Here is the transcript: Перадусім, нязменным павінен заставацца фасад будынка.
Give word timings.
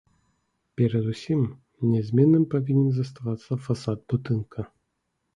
Перадусім, 0.79 1.41
нязменным 1.91 2.43
павінен 2.53 2.87
заставацца 2.95 3.57
фасад 3.67 3.99
будынка. 4.15 4.65